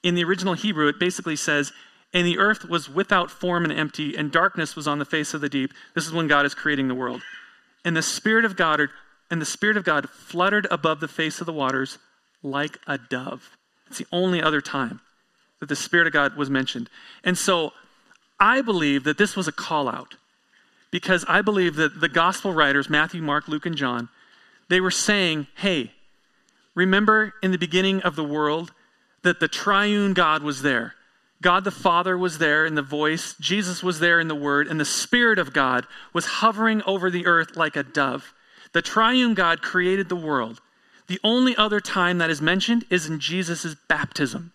[0.03, 1.73] in the original Hebrew, it basically says,
[2.15, 5.41] And the earth was without form and empty, and darkness was on the face of
[5.41, 5.73] the deep.
[5.95, 7.23] This is when God is creating the world.
[7.85, 8.81] And the Spirit of God
[9.33, 11.99] and the Spirit of God fluttered above the face of the waters
[12.43, 13.57] like a dove.
[13.89, 15.01] It's the only other time
[15.59, 16.91] that the Spirit of God was mentioned.
[17.25, 17.73] And so
[18.39, 20.17] I believe that this was a call out
[20.91, 24.11] because I believe that the gospel writers, Matthew, Mark, Luke, and John,
[24.69, 25.93] they were saying, hey,
[26.75, 28.71] remember in the beginning of the world
[29.23, 30.93] that the triune God was there.
[31.41, 34.79] God the Father was there in the voice, Jesus was there in the Word, and
[34.79, 38.35] the Spirit of God was hovering over the earth like a dove.
[38.73, 40.61] The triune God created the world.
[41.07, 44.53] The only other time that is mentioned is in Jesus' baptism.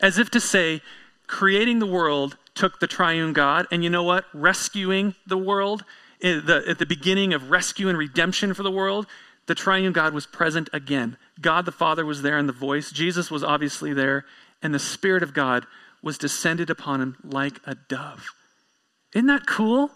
[0.00, 0.82] As if to say,
[1.26, 4.26] creating the world took the triune God, and you know what?
[4.34, 5.84] Rescuing the world,
[6.22, 6.46] at
[6.78, 9.06] the, beginning of rescue and redemption for the world,
[9.46, 11.16] the triune God was present again.
[11.40, 14.24] God the Father was there in the voice, Jesus was obviously there,
[14.62, 15.66] and the Spirit of God
[16.02, 18.28] was descended upon him like a dove.
[19.14, 19.90] Isn't that cool?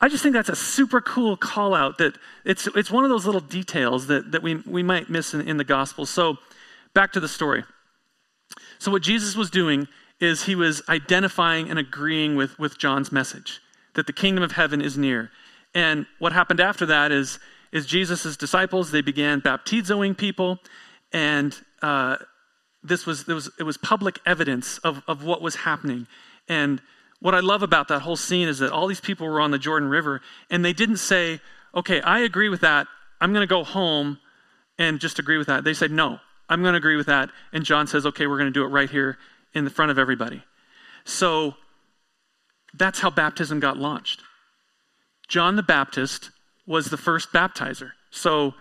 [0.00, 3.26] I just think that's a super cool call out that it's, it's one of those
[3.26, 6.04] little details that, that we, we might miss in, in the gospel.
[6.04, 6.36] So,
[6.94, 7.64] back to the story.
[8.78, 9.88] So, what Jesus was doing
[10.20, 13.60] is he was identifying and agreeing with, with John's message
[13.94, 15.30] that the kingdom of heaven is near.
[15.74, 17.38] And what happened after that is,
[17.72, 20.58] is Jesus' disciples, they began baptizoing people,
[21.12, 22.16] and uh,
[22.82, 26.06] this was, was, it was public evidence of, of what was happening.
[26.48, 26.80] And
[27.20, 29.58] what I love about that whole scene is that all these people were on the
[29.58, 31.40] Jordan River and they didn't say,
[31.74, 32.86] okay, I agree with that.
[33.20, 34.18] I'm going to go home
[34.78, 35.64] and just agree with that.
[35.64, 37.30] They said, no, I'm going to agree with that.
[37.52, 39.18] And John says, okay, we're going to do it right here
[39.54, 40.42] in the front of everybody.
[41.04, 41.54] So
[42.74, 44.22] that's how baptism got launched.
[45.28, 46.30] John the Baptist
[46.66, 47.92] was the first baptizer.
[48.10, 48.54] So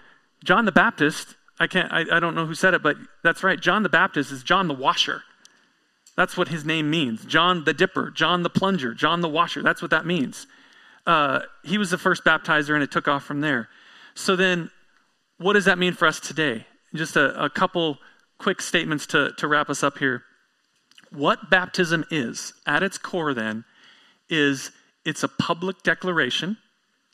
[0.44, 3.60] John the Baptist, I can't I, I don't know who said it, but that's right.
[3.60, 5.24] John the Baptist is John the washer.
[6.15, 7.26] That's what his name means.
[7.26, 9.63] John the Dipper, John the Plunger, John the Washer.
[9.63, 10.47] That's what that means.
[11.06, 13.69] Uh, he was the first baptizer, and it took off from there.
[14.15, 14.69] So then,
[15.38, 16.65] what does that mean for us today?
[16.93, 17.97] Just a, a couple
[18.38, 20.23] quick statements to, to wrap us up here.
[21.10, 23.65] What baptism is, at its core, then,
[24.30, 24.71] is
[25.06, 26.58] it's a public declaration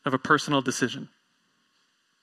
[0.06, 1.10] of a personal decision.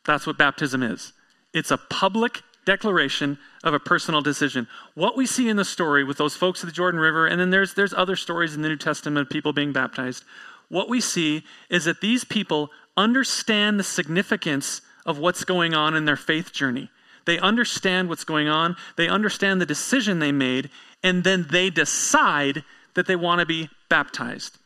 [0.05, 1.13] That's what baptism is.
[1.53, 4.69] It's a public declaration of a personal decision.
[4.95, 7.49] What we see in the story with those folks at the Jordan River, and then
[7.51, 10.25] there's, there's other stories in the New Testament of people being baptized,
[10.69, 16.05] what we see is that these people understand the significance of what's going on in
[16.05, 16.91] their faith journey.
[17.25, 20.71] They understand what's going on, they understand the decision they made,
[21.03, 24.59] and then they decide that they want to be baptized.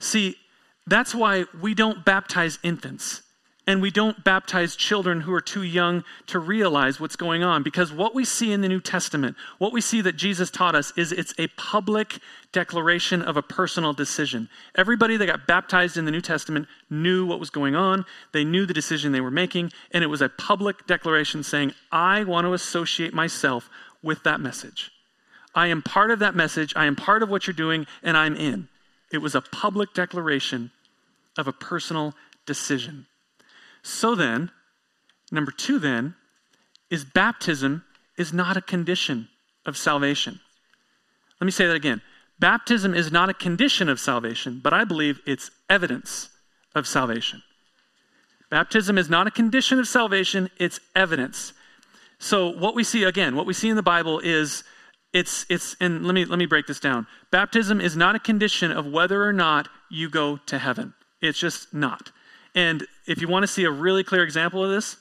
[0.00, 0.36] See,
[0.86, 3.22] that's why we don't baptize infants.
[3.66, 7.90] And we don't baptize children who are too young to realize what's going on because
[7.90, 11.12] what we see in the New Testament, what we see that Jesus taught us, is
[11.12, 12.18] it's a public
[12.52, 14.50] declaration of a personal decision.
[14.74, 18.66] Everybody that got baptized in the New Testament knew what was going on, they knew
[18.66, 22.52] the decision they were making, and it was a public declaration saying, I want to
[22.52, 23.70] associate myself
[24.02, 24.90] with that message.
[25.54, 28.36] I am part of that message, I am part of what you're doing, and I'm
[28.36, 28.68] in.
[29.10, 30.70] it was a public declaration
[31.38, 32.14] of a personal
[32.46, 33.06] decision.
[33.84, 34.50] So then,
[35.30, 36.14] number two, then,
[36.90, 37.84] is baptism
[38.16, 39.28] is not a condition
[39.66, 40.40] of salvation.
[41.40, 42.00] Let me say that again.
[42.38, 46.30] Baptism is not a condition of salvation, but I believe it's evidence
[46.74, 47.42] of salvation.
[48.50, 51.52] Baptism is not a condition of salvation, it's evidence.
[52.18, 54.64] So what we see again, what we see in the Bible is
[55.12, 57.06] it's it's and let me let me break this down.
[57.30, 60.94] Baptism is not a condition of whether or not you go to heaven.
[61.20, 62.10] It's just not.
[62.54, 64.96] And if you want to see a really clear example of this,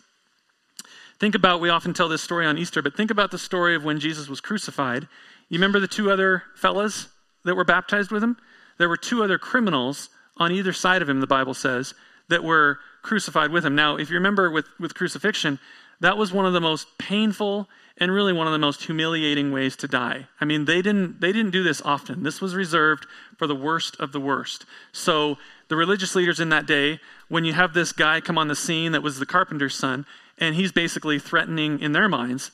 [1.20, 3.84] think about we often tell this story on Easter, but think about the story of
[3.84, 5.08] when Jesus was crucified.
[5.50, 7.08] You remember the two other fellas
[7.46, 8.38] that were baptized with him?
[8.78, 11.94] There were two other criminals on either side of him, the Bible says,
[12.30, 13.76] that were crucified with him.
[13.76, 15.60] Now, if you remember with, with crucifixion,
[16.00, 19.76] that was one of the most painful and really one of the most humiliating ways
[19.78, 20.28] to die.
[20.42, 22.24] I mean, they didn't they didn't do this often.
[22.24, 23.06] This was reserved
[23.38, 24.66] for the worst of the worst.
[24.92, 25.38] So,
[25.74, 28.92] the religious leaders in that day, when you have this guy come on the scene
[28.92, 30.06] that was the carpenter's son,
[30.38, 32.52] and he's basically threatening in their minds,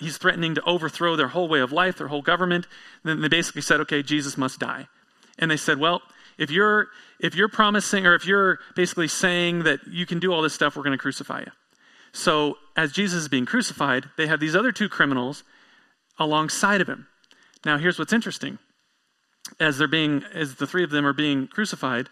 [0.00, 2.66] he's threatening to overthrow their whole way of life, their whole government,
[3.04, 4.86] then they basically said, "Okay, Jesus must die."
[5.38, 6.02] And they said, "Well,
[6.36, 10.42] if you're if you're promising or if you're basically saying that you can do all
[10.42, 11.52] this stuff, we're going to crucify you."
[12.12, 15.42] So, as Jesus is being crucified, they have these other two criminals
[16.18, 17.06] alongside of him.
[17.64, 18.58] Now, here's what's interesting.
[19.58, 22.10] As they're being as the three of them are being crucified,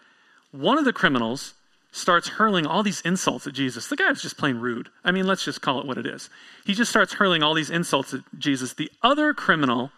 [0.57, 1.53] one of the criminals
[1.91, 3.87] starts hurling all these insults at Jesus.
[3.87, 4.89] The guy was just plain rude.
[5.03, 6.29] I mean, let's just call it what it is.
[6.65, 8.73] He just starts hurling all these insults at Jesus.
[8.73, 9.91] The other criminal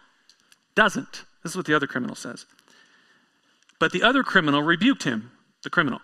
[0.74, 1.24] doesn't.
[1.42, 2.46] This is what the other criminal says.
[3.78, 6.00] But the other criminal rebuked him, the criminal.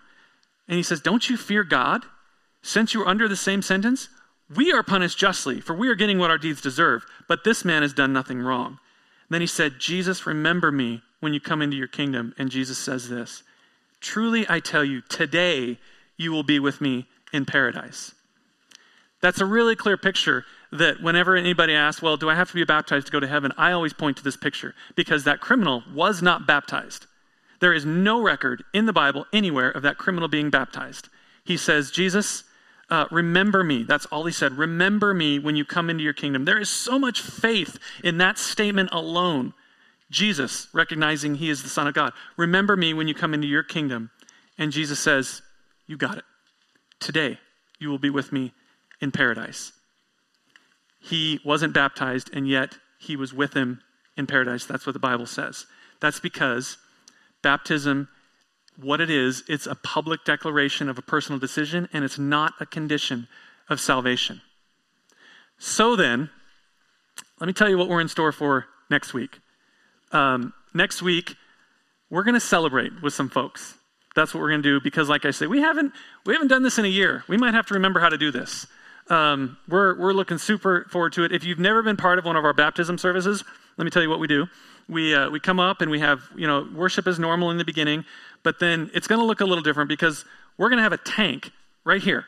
[0.67, 2.03] And he says, Don't you fear God?
[2.61, 4.09] Since you are under the same sentence,
[4.53, 7.05] we are punished justly, for we are getting what our deeds deserve.
[7.27, 8.79] But this man has done nothing wrong.
[9.29, 12.33] Then he said, Jesus, remember me when you come into your kingdom.
[12.37, 13.43] And Jesus says this
[14.07, 15.77] Truly I tell you, today
[16.15, 18.15] you will be with me in paradise.
[19.21, 22.63] That's a really clear picture that whenever anybody asks, Well, do I have to be
[22.63, 23.51] baptized to go to heaven?
[23.57, 27.05] I always point to this picture because that criminal was not baptized.
[27.59, 31.09] There is no record in the Bible anywhere of that criminal being baptized.
[31.43, 32.45] He says, Jesus,
[32.89, 33.83] uh, remember me.
[33.83, 34.57] That's all he said.
[34.57, 36.45] Remember me when you come into your kingdom.
[36.45, 39.53] There is so much faith in that statement alone.
[40.09, 42.13] Jesus, recognizing he is the Son of God.
[42.37, 44.09] Remember me when you come into your kingdom.
[44.57, 45.41] And Jesus says,
[45.85, 46.23] You got it.
[46.99, 47.39] Today,
[47.79, 48.53] you will be with me
[49.01, 49.71] in paradise.
[50.99, 53.81] He wasn't baptized, and yet he was with him
[54.15, 54.65] in paradise.
[54.65, 55.65] That's what the Bible says.
[55.99, 56.77] That's because
[57.41, 58.07] baptism
[58.79, 62.65] what it is, it's a public declaration of a personal decision, and it's not a
[62.65, 63.27] condition
[63.69, 64.41] of salvation.
[65.57, 66.29] So then,
[67.39, 69.39] let me tell you what we're in store for next week.
[70.11, 71.35] Um, next week,
[72.09, 73.75] we're going to celebrate with some folks.
[74.15, 75.93] That's what we're going to do because, like I say, we haven't
[76.25, 77.23] we haven't done this in a year.
[77.27, 78.65] We might have to remember how to do this.
[79.09, 81.31] Um, we're we're looking super forward to it.
[81.31, 83.43] If you've never been part of one of our baptism services,
[83.77, 84.47] let me tell you what we do.
[84.89, 87.65] We uh, we come up and we have you know worship as normal in the
[87.65, 88.05] beginning,
[88.43, 90.25] but then it's going to look a little different because
[90.57, 91.51] we're going to have a tank
[91.85, 92.25] right here,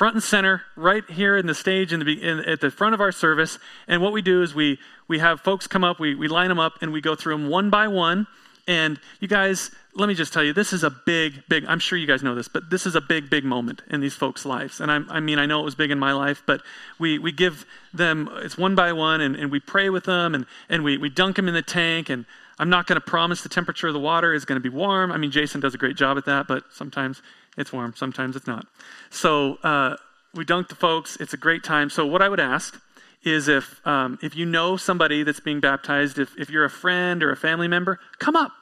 [0.00, 3.02] front and center, right here in the stage in the, in, at the front of
[3.02, 3.58] our service.
[3.86, 6.58] And what we do is we, we have folks come up, we, we line them
[6.58, 8.26] up, and we go through them one by one.
[8.66, 11.98] And you guys, let me just tell you, this is a big, big, I'm sure
[11.98, 14.80] you guys know this, but this is a big, big moment in these folks' lives.
[14.80, 16.62] And I, I mean, I know it was big in my life, but
[16.98, 20.46] we, we give them, it's one by one, and, and we pray with them, and,
[20.70, 22.24] and we, we dunk them in the tank, and
[22.58, 25.12] I'm not going to promise the temperature of the water is going to be warm.
[25.12, 27.20] I mean, Jason does a great job at that, but sometimes
[27.56, 28.66] it's warm, sometimes it's not.
[29.10, 29.96] So uh,
[30.34, 31.16] we dunk the folks.
[31.16, 31.90] It's a great time.
[31.90, 32.80] So what I would ask
[33.22, 37.22] is if um, if you know somebody that's being baptized, if if you're a friend
[37.22, 38.52] or a family member, come up,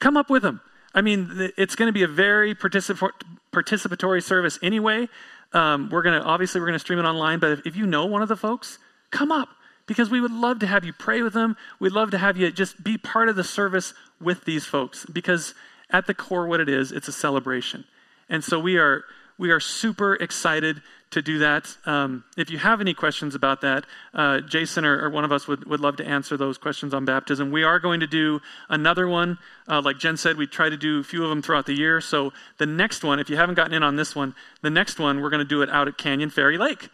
[0.00, 0.60] come up with them.
[0.94, 3.12] I mean, it's going to be a very particip-
[3.52, 5.08] participatory service anyway.
[5.52, 7.86] Um, we're going to obviously we're going to stream it online, but if, if you
[7.86, 8.78] know one of the folks,
[9.10, 9.48] come up
[9.86, 11.56] because we would love to have you pray with them.
[11.80, 15.54] We'd love to have you just be part of the service with these folks because
[15.90, 17.84] at the core, what it is, it's a celebration.
[18.28, 19.04] And so we are
[19.38, 21.76] we are super excited to do that.
[21.86, 25.48] Um, if you have any questions about that, uh, Jason or, or, one of us
[25.48, 27.50] would, would love to answer those questions on baptism.
[27.50, 29.38] We are going to do another one.
[29.66, 32.00] Uh, like Jen said, we try to do a few of them throughout the year.
[32.00, 35.22] So the next one, if you haven't gotten in on this one, the next one,
[35.22, 36.90] we're going to do it out at Canyon Ferry Lake.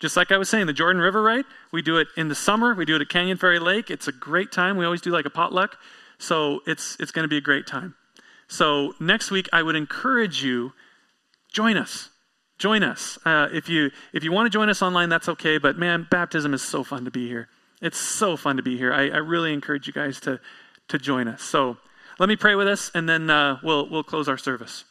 [0.00, 1.44] Just like I was saying, the Jordan River right?
[1.72, 2.72] we do it in the summer.
[2.74, 3.90] We do it at Canyon Ferry Lake.
[3.90, 4.76] It's a great time.
[4.76, 5.76] We always do like a potluck.
[6.18, 7.96] So it's, it's going to be a great time.
[8.46, 10.72] So next week, I would encourage you,
[11.52, 12.10] join us.
[12.58, 13.18] Join us.
[13.24, 15.58] Uh, if you if you want to join us online, that's okay.
[15.58, 17.48] But man, baptism is so fun to be here.
[17.80, 18.92] It's so fun to be here.
[18.92, 20.40] I, I really encourage you guys to
[20.88, 21.42] to join us.
[21.42, 21.76] So
[22.18, 24.84] let me pray with us, and then uh, we'll, we'll close our service.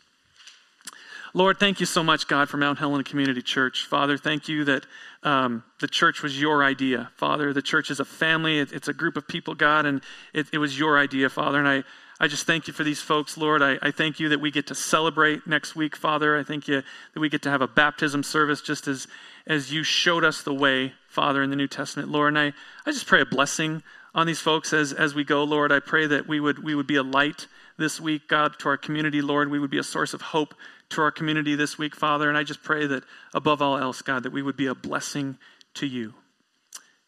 [1.34, 3.86] Lord, thank you so much, God, for Mount Helena Community Church.
[3.86, 4.86] Father, thank you that
[5.24, 7.12] um, the church was your idea.
[7.18, 10.02] Father, the church is a family, it, it's a group of people, God, and
[10.34, 11.60] it, it, was your idea, Father.
[11.60, 11.84] And I,
[12.20, 13.62] I just thank you for these folks, Lord.
[13.62, 16.36] I, I thank you that we get to celebrate next week, Father.
[16.36, 16.82] I thank you
[17.14, 19.08] that we get to have a baptism service just as,
[19.46, 22.30] as you showed us the way, Father, in the New Testament, Lord.
[22.30, 22.54] And I,
[22.88, 23.84] I just pray a blessing
[24.16, 25.72] on these folks as, as we go, Lord.
[25.72, 27.46] I pray that we would, we would be a light
[27.78, 29.52] this week, God, to our community, Lord.
[29.52, 30.56] We would be a source of hope
[30.90, 32.30] to our community this week, Father.
[32.30, 33.04] And I just pray that
[33.36, 35.38] above all else, God, that we would be a blessing
[35.76, 36.16] to you.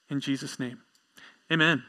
[0.07, 0.81] In Jesus' name,
[1.51, 1.83] amen.